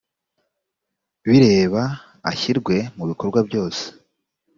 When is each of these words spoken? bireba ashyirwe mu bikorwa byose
bireba 1.29 1.83
ashyirwe 2.31 2.75
mu 2.97 3.03
bikorwa 3.09 3.39
byose 3.47 3.83